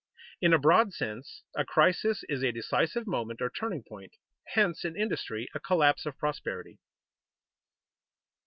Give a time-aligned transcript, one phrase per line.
[0.41, 4.15] _In a broad sense, a crisis is a decisive moment or turning point;
[4.55, 6.79] hence, in industry, a collapse of prosperity.